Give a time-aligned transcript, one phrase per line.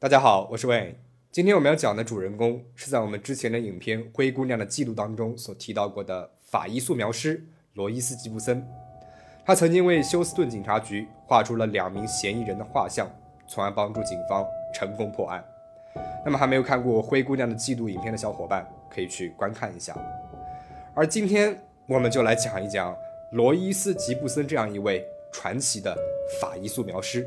[0.00, 0.98] 大家好，我是魏。
[1.30, 8.66] 今天我们要讲的主人公是在我们之前的影片《灰姑娘》的记录当中所提到过的法医素描师罗伊斯·吉布森。
[9.44, 13.06] 他曾经为休斯顿警察局画出了两名嫌疑人的画像，
[13.46, 14.42] 从而帮助警方
[14.72, 15.44] 成功破案。
[16.24, 19.94] 那么还没有看过《灰姑娘》的记录影片的小伙伴，可以去观看一下。
[20.94, 22.96] 而今天我们就来讲一讲
[23.32, 25.94] 罗伊斯·吉布森这样一位传奇的
[26.40, 27.26] 法医素描师。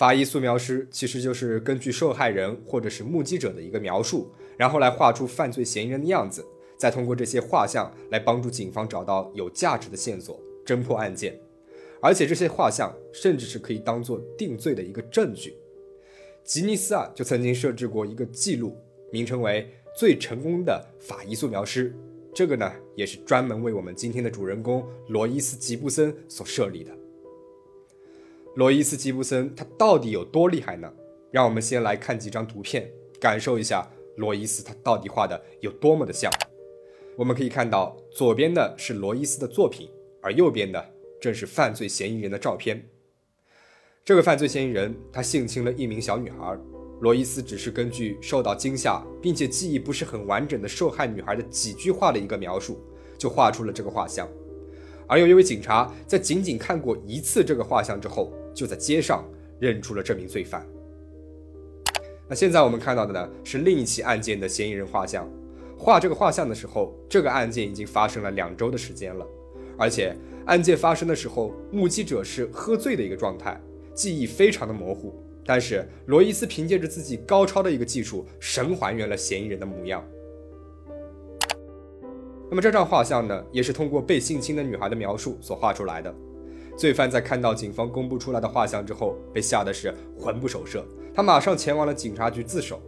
[0.00, 6.42] 法医素描师其实就是根据受害人或者是目击者的一个描述，然后来画出犯罪嫌疑人的样子，
[6.78, 11.38] 再通过这些画像来帮助警方找到有价值的线索，侦破案件。
[12.00, 15.54] 而且这些画像甚至是可以当做定罪的一个证据。
[16.42, 18.74] 吉尼斯啊就曾经设置过一个记录，
[19.12, 21.94] 名称为“最成功的法医素描师”，
[22.34, 26.99] 这个呢也是专门为我们今天的主人公罗伊斯·吉布森所设立的。
[28.56, 30.92] 罗伊斯·吉布森他到底有多厉害呢？
[31.30, 36.28] 让我们先来看几张图片，感受一下罗伊斯他到底画的有多么的像。
[37.16, 39.88] 我们可以看到，左边的是罗伊斯的作品，
[40.20, 40.84] 而右边的
[41.20, 42.84] 正是犯罪嫌疑人的照片。
[44.04, 46.58] 这个犯罪嫌疑人他性侵了一名小女孩，
[47.00, 52.80] 罗伊斯只是根据受到惊吓并且记忆不是很完整的受害女孩的几句话的一个描述，
[53.16, 54.28] 就画出了这个画像。
[55.06, 59.24] 而有一位警察在仅仅看过一次这个画像之后，就在街上
[59.58, 60.66] 认出了这名罪犯。
[62.28, 65.28] 那现在我们看到的呢，是另一起案件的嫌疑人画像。
[65.76, 69.26] 画这个画像的时候，这个案件已经发生了两周的时间了，
[69.78, 73.60] 而且案件发生的时候，目击者是喝醉的一个状态，
[73.94, 75.12] 记忆非常的模糊。
[75.44, 80.06] 但是罗伊斯凭借着自己高超的一个技术，神还原了嫌疑人的模样。
[82.48, 86.14] 那么这张画像呢，也是通过被性侵的女孩的描述所画出来的。
[86.80, 90.82] 罪犯在看到警方公布出来的画像之后，被吓得是魂不守舍，
[91.14, 92.80] 他马上前往了警察局自首。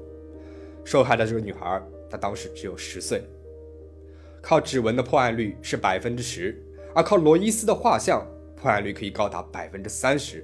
[0.83, 3.23] 受害的这个女孩，她当时只有十岁。
[4.41, 6.59] 靠指纹的破案率是百分之十，
[6.95, 8.27] 而靠罗伊斯的画像，
[8.57, 10.43] 破案率可以高达百分之三十。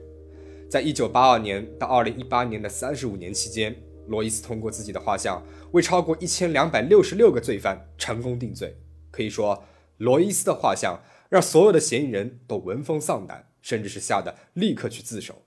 [0.68, 3.74] 在一九八二年到二零一八年的三十五年期间，
[4.08, 8.76] 罗伊斯通过自己的画像，为超过一千两百六十六个罪犯成功定罪。
[9.10, 9.64] 可以说，
[9.96, 15.42] 罗伊斯的画像让所有的嫌疑人都闻风丧胆，甚至是吓得立刻去自首。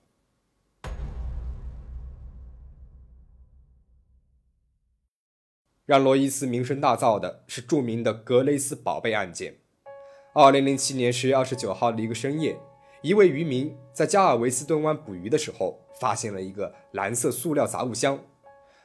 [5.84, 9.56] 让罗伊斯名声大噪的是著名的格雷斯宝贝案件。
[10.32, 12.56] 二零零七年十月二十九号的一个深夜，
[13.02, 18.18] 一位渔民在加尔维斯顿湾捕鱼的时候，发现了一个蓝色塑料杂物箱。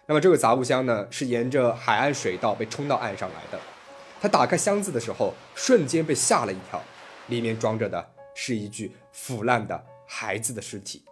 [0.07, 3.76] 那么这个杂物箱呢，是沿着海岸水道被冲到岸上来的。
[4.19, 6.81] 他打开箱子的时候，瞬间被吓了一跳，
[7.27, 11.03] 里面装着的是一具腐烂的孩子的尸体。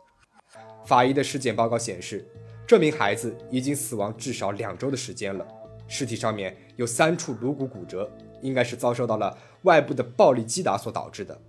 [0.85, 2.27] 法医的尸检报告显示，
[2.65, 5.45] 这名孩子已经死亡至少两周的时间了，
[5.87, 8.11] 尸体上面有三处颅骨骨折，
[8.41, 11.39] 应该是遭受到了外部的暴力击打所导致的。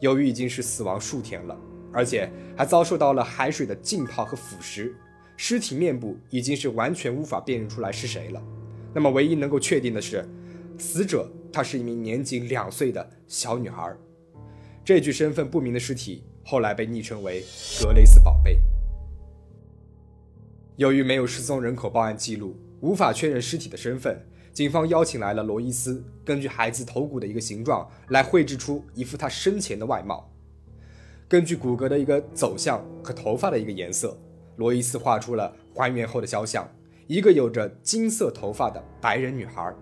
[0.00, 1.56] 由于已经是死亡数天了，
[1.92, 4.92] 而且还遭受到了海水的浸泡和腐蚀，
[5.36, 8.42] 尸体面部已经是完全无法辨认出来是谁了。
[8.92, 10.28] 那么，唯一能够确定的是。
[10.80, 13.94] 死者她是一名年仅两岁的小女孩，
[14.82, 17.44] 这具身份不明的尸体后来被昵称为
[17.80, 18.58] “格雷斯宝贝”。
[20.76, 30.32] 由于没有失踪人口报案记录，无法确认尸体的身份，警方邀请来了罗伊斯，根据孩子头骨的一个形状来绘制出一副他生前的外貌。
[31.28, 34.18] 根据骨骼的一个走向和头发的一个颜色，
[34.56, 36.66] 罗伊斯画出了还原后的肖像：
[37.06, 39.72] 一个有着金色头发的白人女孩。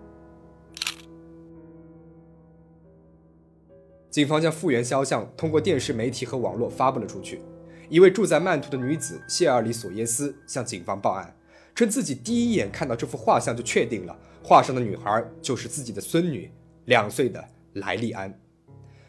[4.09, 7.41] 警方将复原肖像通过电视媒体和网络发布了出去。
[7.89, 11.35] 一位住在曼图的女子谢尔里·索耶斯向警方报案，
[11.73, 16.51] 称自己第一眼看到这幅画像就确定了画上的女孩就是自己的孙女，
[16.85, 17.43] 两岁的
[17.73, 18.33] 莱利安。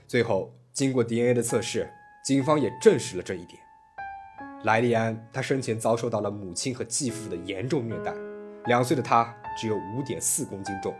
[0.07, 1.89] 最后，经过 DNA 的测试，
[2.25, 3.59] 警方也证实了这一点。
[4.65, 8.15] 莱利安她生前遭受到了母亲和继父的严重虐待，
[8.67, 10.95] 两岁的她只有五点四公斤重。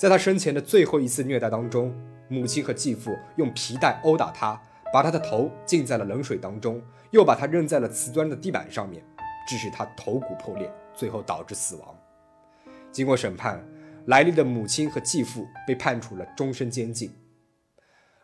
[0.00, 1.94] 在他生前的最后一次虐待当中。
[2.26, 4.58] 母亲和继父用皮带殴打他，
[4.94, 6.80] 把他的头浸在了冷水当中，
[7.10, 9.04] 又把他扔在了瓷砖的地板上面，
[9.46, 11.94] 致使他头骨破裂，最后导致死亡。
[12.90, 13.62] 经过审判，
[14.06, 17.12] 莱利的母亲和继父被判处了终身监禁。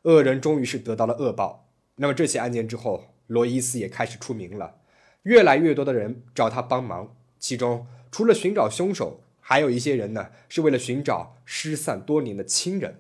[0.05, 1.69] 恶人终于是得到了恶报。
[1.97, 4.77] 那么这起案件之后，罗伊斯也开始出名了，
[5.25, 7.17] 越来越多的人找他帮忙。
[7.39, 12.97] 其中，除了寻找凶手，还有一些人呢，是为了寻找失散多年的亲人。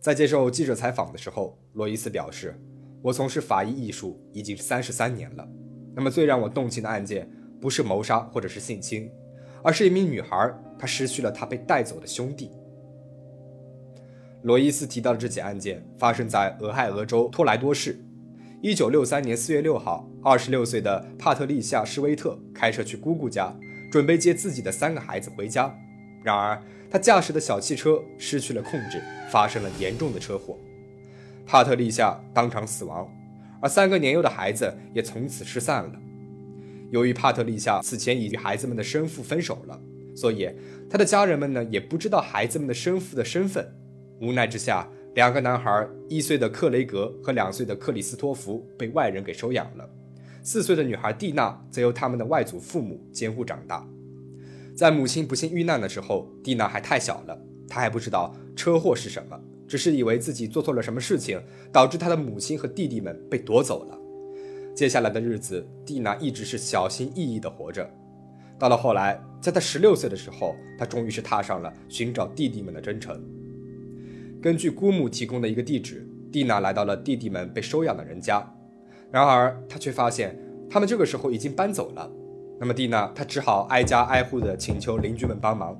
[0.00, 2.58] 在接受记者采访的时候，罗伊斯表示
[3.04, 5.46] ：“我从事法医艺术已经三十三年了。
[5.94, 9.12] 那么，最让我动情的案件不是谋杀或者是性侵，
[9.62, 12.50] 而是一名女孩，她失去了她被带走的兄弟。”
[14.44, 18.00] 罗伊斯提到的这起案件发生在俄亥俄州托莱多市。
[18.66, 23.56] 一九六三年四月六号，二十六岁的帕特丽夏·施威特开车去姑姑家，
[23.92, 25.72] 准备接自己的三个孩子回家。
[26.24, 26.60] 然而，
[26.90, 30.58] 他驾驶的小汽车失去了控制，发生了严重的车祸。
[31.46, 33.08] 帕特丽夏当场死亡，
[33.60, 35.92] 而三个年幼的孩子也从此失散了。
[36.90, 39.80] 由于帕特丽夏此前已与孩子们的生父分手了，
[40.16, 40.50] 所以
[40.90, 43.64] 他的家人们呢也不知道孩子们的生父的身份。
[44.20, 49.88] 无奈之下，两个男孩，一岁的克雷格和两岁的克里斯托弗被外人给收养了，
[50.42, 53.88] 四岁的女孩蒂娜则由他们的外祖父母监护长大。
[54.74, 61.42] 在母亲不幸遇难的时候，蒂娜还太小了，她还不知道车祸是什么，只是以为自己做错了什么事情，
[61.72, 63.98] 导致她的母亲和弟弟们被夺走了。
[64.74, 67.90] 接下来的日子，蒂娜一直是小心翼翼地活着。
[68.58, 73.18] 到了后来，在她十六岁的时候，她终于是踏上了寻找弟弟们的征程。
[74.46, 78.48] 根据姑母提供的一个地址，蒂娜来到了弟弟们被收养的人家，
[79.10, 80.38] 然而她却发现
[80.70, 82.08] 他们这个时候已经搬走了。
[82.60, 85.76] 那么蒂娜，她只好挨家挨户地请求邻居们帮忙。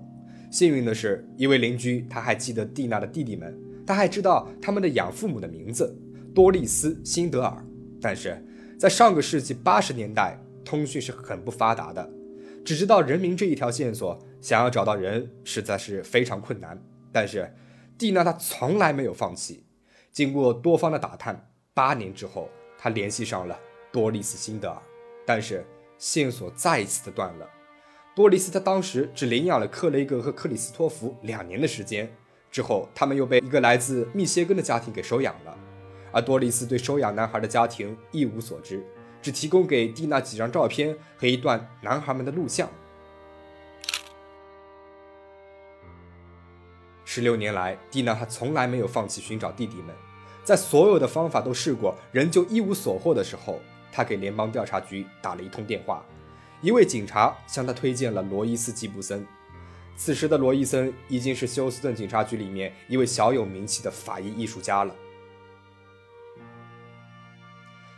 [0.50, 5.96] 幸运的是，一位邻居他还记得蒂娜的弟弟们，他还知道他们的养父母的名字
[6.34, 7.64] 多丽丝、辛德尔。
[8.00, 8.44] 但是
[8.76, 12.10] 在上个世纪八十年代，通讯是很不发达的，
[12.64, 16.76] 只知道人名这一条线索，想要找到人实在是非常困难。
[17.12, 17.48] 但是
[17.98, 19.64] 蒂娜她从来没有放弃，
[20.12, 22.48] 经过多方的打探，八年之后，
[22.78, 23.58] 她联系上了
[23.92, 24.82] 多丽丝·辛德尔，
[25.26, 25.66] 但是。
[25.98, 27.48] 线索再一次的断了。
[28.14, 32.14] 多丽丝她当时只领养了克雷格和克里斯托弗两年的时间，
[32.50, 35.58] 之后他们又被一个来自密歇根的家庭给收养了。
[36.12, 38.84] 而多丽丝对收养男孩的家庭一无所知，
[39.22, 42.68] 只提供给蒂娜几张照片和一段男孩们的录像。
[47.16, 49.86] 十六年来，蒂娜她从来没有放弃寻找弟弟们，
[50.44, 53.58] 在所有的方法都试过，仍旧一无所获的时候。
[53.90, 56.04] 她给联邦调查局打了一通电话，
[56.60, 59.26] 一位警察向他推荐了罗伊斯·吉布森。
[59.96, 64.94] 此时的罗伊森已经是休斯顿警察局里面一位小有名气的法医艺术家了。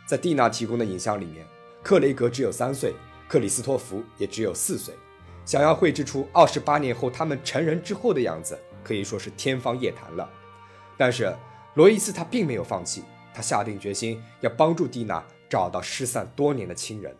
[0.07, 1.45] 在蒂娜提供的影像里面，
[1.83, 2.93] 克雷格只有三岁，
[3.27, 4.93] 克里斯托弗也只有四岁。
[5.43, 8.57] 想要绘制出二十八年后他们成人之后的样子，
[8.89, 10.27] 可以说是天方夜谭了。
[10.97, 11.31] 但是
[11.75, 15.23] 罗伊斯他并没有放弃，他下定决心要帮助蒂娜。
[15.49, 17.15] 找到失散多年的亲人。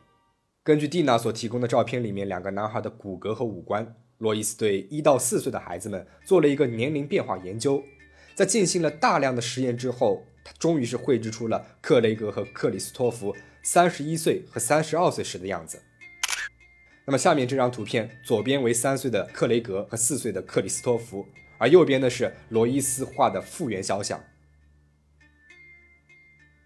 [0.63, 7.83] 根据蒂娜所提供的照片里面两个男孩的骨骼和五官，罗伊斯对一到四岁的孩子们做了一个年龄变化研究。
[8.35, 15.81] 在进行了大量的实验之后，他终于是绘制出了克雷格和克里斯托弗三十一岁和三十二岁时的样子。
[17.05, 21.25] 那么下面这张图片，左边为三岁的克雷格和四岁的克里斯托弗，
[21.59, 24.23] 而右边的是罗伊斯画的复原肖像。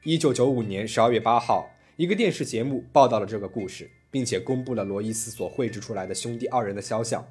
[0.03, 7.25] 一九九五年十二月八号，一个电视节目报道了这个故事，并且公布了罗伊斯所绘制出来的兄弟二人的肖像。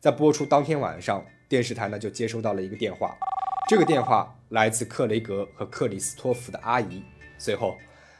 [0.00, 3.14] 在播出当天晚上，电视台呢就接收到了一个电话，
[3.68, 7.02] 这个电话来自克雷格和克里斯托弗的阿姨。
[7.36, 7.76] 随后，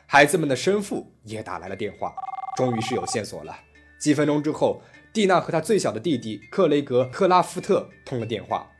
[0.06, 2.14] 孩子们的生父也打来了电话，
[2.56, 3.56] 终于是有线索了。
[3.98, 4.82] 几分钟之后，
[5.16, 8.70] 蒂娜和她最小的弟弟克雷格克拉夫特通了电话，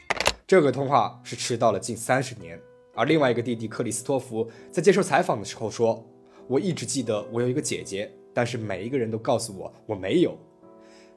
[0.46, 2.60] 这个通话是迟到了近三十年。
[2.94, 6.06] 而另外一个弟弟克里斯托弗在接受采访的时候说
[6.46, 10.36] ：“我一直记得我有一个姐姐，但是每一个人都告诉我我没有。”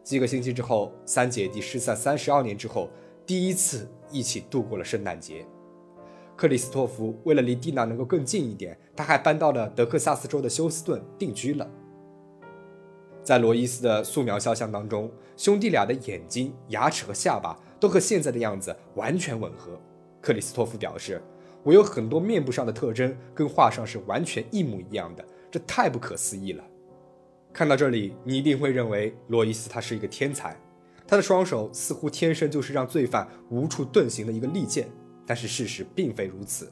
[0.05, 2.89] 几个星期之后，三姐弟失散三十二年之后，
[3.25, 5.45] 第一次一起度过了圣诞节。
[6.37, 11.69] 克里斯托弗为了离蒂娜能够更近一点，他还搬到了德克萨斯州的休斯顿定居了。
[13.29, 19.79] 在罗伊斯的素描肖像当中，兄弟俩的眼睛、牙齿和下巴都和现在的样子完全吻合。
[20.19, 21.21] 克里斯托弗表示。
[21.61, 26.63] 我有很多面部上的特征跟画上是完全一模一样的，这太不可思议了。
[27.53, 30.59] 看到这里，你一定会认为罗伊斯他是一个天才，
[31.05, 34.87] 他的双手似乎天生就是让罪犯无处遁形的一个利剑。
[35.27, 36.71] 但是事实并非如此。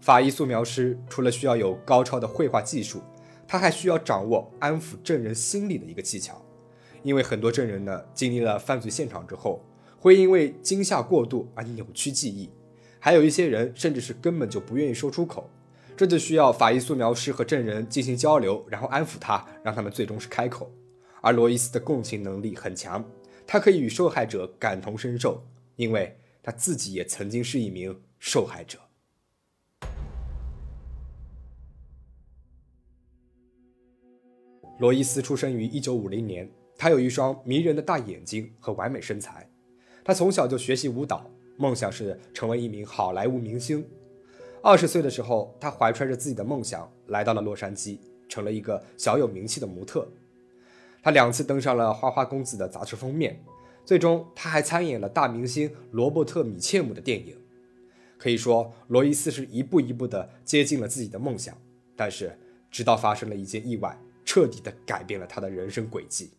[0.00, 3.00] 法医素描师除了需要有高超的绘画技术，
[3.50, 6.40] 他还需要掌握安抚证人心理的一个技巧。
[7.02, 9.60] 因为很多证人呢，经历了犯罪现场之后，
[9.98, 12.48] 会因为惊吓过度而扭曲记忆。
[13.00, 15.50] 还有一些人甚至是根本就不愿意说出口。
[15.96, 20.70] 这就需要法医素描师和证人进行交流，然后安抚他，让他们最终是开口。
[21.20, 23.04] 而罗伊斯的共情能力很强，
[23.48, 28.78] 他可以与受害者感同身受，因为他自己也曾经是一名受害者。
[34.80, 39.46] 罗伊斯出生于1950年，他有一双迷人的大眼睛和完美身材。
[40.02, 43.86] 他从小就学习舞蹈，梦想是成为一名好莱坞明星。
[44.62, 50.08] 二十岁的时候，他怀揣着自己的梦想来到了洛杉矶，成了一个小有名气的模特。
[51.02, 53.38] 他两次登上了《花花公子》的杂志封面，
[53.84, 57.36] 最终他还参演了大明星罗伯特·米切姆的电影。
[58.16, 61.54] 可以说，罗伊斯是一步一步地接近了自己的梦想。
[61.94, 62.38] 但是，
[62.70, 66.34] 直到发生了一件意外，彻底地改变了他的人生轨迹。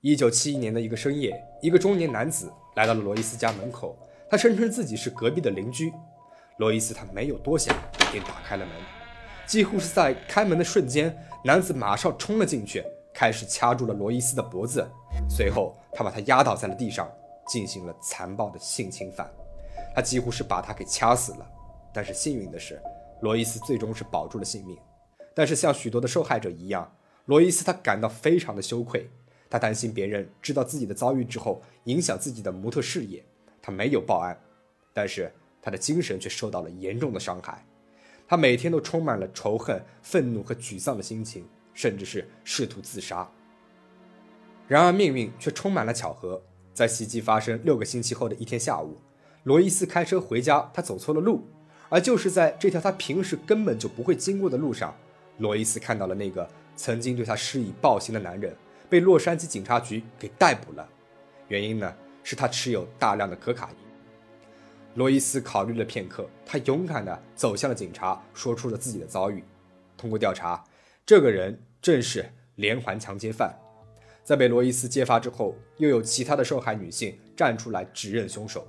[0.00, 3.98] 一九七一年的一个深夜，一个中年男子来到了罗伊斯家门口，
[4.30, 5.92] 他声称自己是隔壁的邻居。
[6.58, 7.76] 罗伊斯他没有多想，
[8.12, 8.74] 便打开了门。
[9.46, 14.86] 几乎是在开门的瞬间，男子马上冲了进去，开始掐住了罗伊斯的脖子。
[15.28, 17.10] 随后，他把他压倒在了地上，
[17.46, 19.30] 进行了残暴的性侵犯。
[19.94, 21.46] 他几乎是把他给掐死了。
[21.92, 22.80] 但是幸运的是，
[23.22, 24.76] 罗伊斯最终是保住了性命。
[25.36, 29.10] 但是像许多的受害者一样，罗伊斯他感到非常的羞愧，
[29.50, 33.22] 他担心别人知道自己的遭遇之后，影响自己的模特事业。
[33.60, 34.40] 他没有报案，
[34.94, 35.30] 但是。
[35.62, 37.66] 他的精神却受到了严重的伤害，
[38.28, 43.28] 他每天都充满了仇恨、愤怒和沮丧的心情，甚至是试图自杀。
[44.68, 46.40] 然而命运却充满了巧合，
[46.72, 48.98] 在袭击发生六个星期后的一天下午，
[49.42, 51.48] 罗伊斯开车回家，他走错了路，
[51.88, 54.94] 而就是在这条他平时根本就不会经过的路上，
[55.38, 58.54] 罗伊斯看到了那个曾经对他施以暴行的男人
[58.88, 60.88] 被洛杉矶警察局给逮捕了，
[61.48, 63.76] 原因呢是他持有大量的可卡因。
[64.94, 69.44] 罗伊斯考虑了片刻，他勇敢地走向了警察，说出了自己的遭遇。
[69.96, 70.64] 通过调查，
[71.04, 72.24] 这个人正是
[72.54, 73.54] 连环强奸犯。
[74.24, 78.66] 在被罗伊斯揭发之后，又有其他的受害女性站出来指认凶手。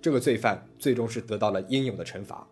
[0.00, 2.46] 这个罪犯最终是得到了应有的惩罚。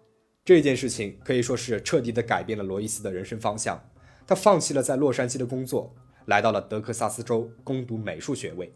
[0.44, 3.82] 这件事情可以说是彻底地改变了罗伊斯的人生方向。
[4.26, 5.94] 他放弃了在洛杉矶的工作，
[6.26, 8.70] 来到了德克萨斯州攻读美术学位。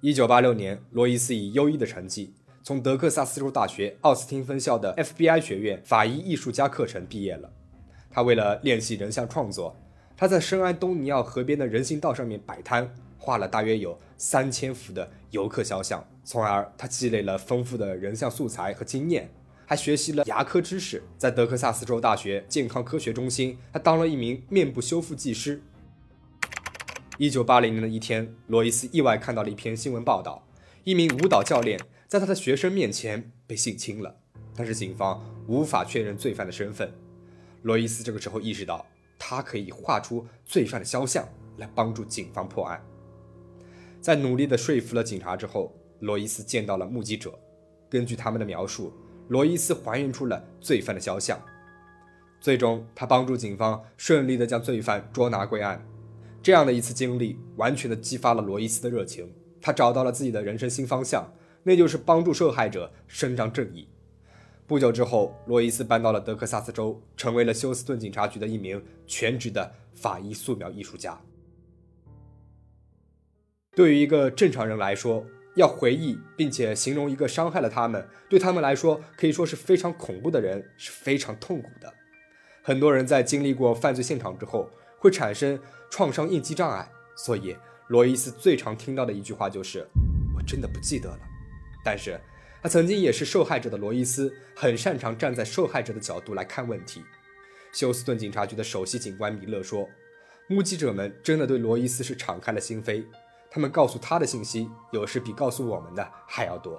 [0.00, 2.32] 1986年，罗伊斯以优异的成绩。
[2.62, 7.52] 从德克萨斯州大学奥斯汀分校的 FBI 学院法医艺术家课程毕业了。
[8.10, 9.76] 他为了练习人像创作，
[10.16, 16.02] 他在圣安东尼奥河边的人行道上面摆摊，画了大约有三千幅的游客肖像。
[16.24, 19.30] 从而，他积累了丰富的人像素材和经验，
[19.66, 21.02] 还学习了牙科知识。
[21.18, 25.60] 在德克萨斯州大学健康科学中心，他当了一名面部修复技师。
[27.18, 30.46] 一九八零年的一天，罗伊斯意外看到了一篇新闻报道，
[30.84, 31.78] 一名舞蹈教练。
[32.06, 34.14] 在他的学生面前被性侵了，
[34.54, 36.92] 但是警方无法确认罪犯的身份。
[37.62, 38.86] 罗伊斯这个时候意识到，
[39.18, 42.80] 他可以画出罪犯的肖像来帮助警方破案。
[44.00, 47.36] 在努力的说服了警察之后，罗伊斯见到了目击者，
[47.90, 48.92] 根据他们的描述，
[49.28, 51.40] 罗伊斯还原出了罪犯的肖像。
[52.40, 55.84] 最终，他帮助警方顺利的将罪犯捉拿归案。
[56.42, 61.32] 这样的一次经历，完全的激发了罗伊斯的热情，他找到了自己的人生新方向。
[61.64, 63.88] 那就是帮助受害者伸张正义。
[64.68, 71.20] 不久之后，罗伊斯搬到了德克萨斯州，成为了休斯顿警察局的一名全职的法医素描艺术家。
[73.74, 81.92] 对于一个正常人来说，要回忆并且形容一个伤害了他们，对他们来说可以说是非常恐怖的人，是非常痛苦的。
[82.62, 85.58] 很多人在经历过犯罪现场之后，会产生
[85.90, 86.88] 创伤应激障碍。
[87.16, 87.56] 所以，
[87.88, 89.86] 罗伊斯最常听到的一句话就是
[90.36, 91.20] ：“我真的不记得了。”
[91.82, 92.20] 但是，
[92.62, 97.02] 他曾经也是受害者的罗伊斯，很擅长站在受害者的角度来看问题。
[97.72, 99.88] 休斯顿警察局的首席警官米勒说
[100.48, 103.04] ：“目击者们真的对罗伊斯是敞开了心扉，
[103.56, 106.78] 他们告诉他的信息，有时比告诉我们的还要多。”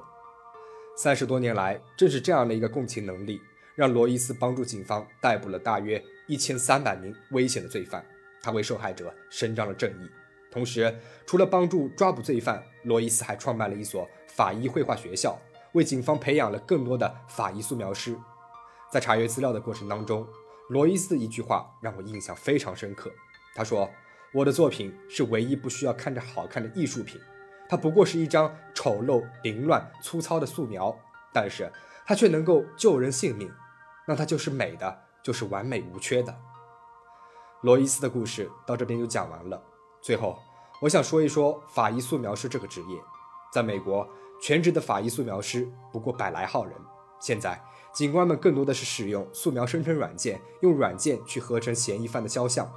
[0.95, 3.41] 三十多年来，正是这样的一个共情能力，
[3.73, 8.05] 让罗伊斯帮助警方逮捕了大约一千三百名危险的罪犯，
[8.43, 10.07] 他为受害者伸张了正义。
[10.51, 15.35] 同时，除了帮助抓捕罪犯，罗伊斯还创办了一所法医绘画学校，
[15.71, 18.15] 为警方培养了更多的法医素描师。
[18.91, 20.27] 在查阅资料的过程当中，
[20.69, 23.11] 罗伊斯的一句话让我印象非常深刻。
[23.55, 23.89] 他说
[24.33, 27.19] ：“我的作品是唯一不需要看着好看的艺术品，
[27.69, 30.95] 它不过是一张丑陋、凌乱、粗糙的素描，
[31.33, 31.71] 但是
[32.05, 33.51] 它却能够救人性命，
[34.07, 36.35] 那它就是美的，就是完美无缺的。”
[37.63, 39.61] 罗伊斯的故事到这边就讲完了。
[40.01, 40.37] 最后，
[40.81, 42.99] 我想说一说法医素描师这个职业。
[43.51, 44.07] 在美国，
[44.41, 46.73] 全职的法医素描师不过百来号人，
[47.19, 47.59] 现在，
[47.93, 52.69] 警官们更多的是使用素描生成软件，用软件去合成嫌疑犯的肖像。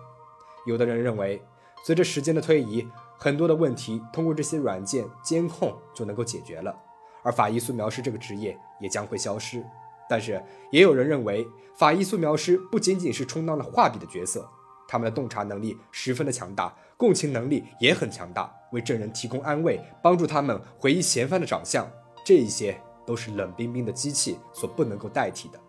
[0.67, 1.43] 有的人认为，
[1.85, 2.87] 随着时间的推移，
[3.17, 6.75] 很多的问题通过这些软件监控就能够解决了，
[7.23, 9.65] 而法医素描师这个职业也将会消失。
[10.09, 14.49] 但是，也有人认为，法医素描师不仅仅是充当了画笔的角色，
[14.89, 21.89] 他们的洞察能力十分的强大，共情能力也很强大，为证人提供安慰，帮助他们回忆嫌犯的长相，
[22.25, 22.77] 这一些
[23.07, 25.61] 都是冷冰冰的机器所不能够代替的。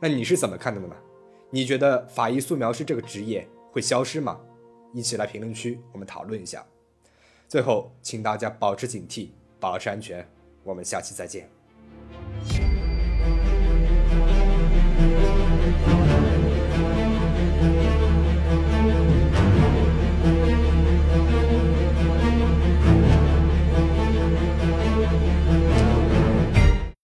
[0.00, 0.96] 那你是怎么看的呢？
[1.50, 3.46] 你觉得法医素描师这个职业？
[3.76, 4.40] 会消失吗？
[4.94, 6.64] 一起来评论区，我们讨论一下。
[7.46, 10.26] 最后，请大家保持警惕，保持安全。
[10.64, 11.55] 我们下期再见。